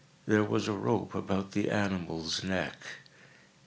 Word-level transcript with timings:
There 0.25 0.43
was 0.43 0.67
a 0.67 0.73
rope 0.73 1.13
about 1.13 1.51
the 1.51 1.69
animal's 1.69 2.43
neck. 2.43 2.77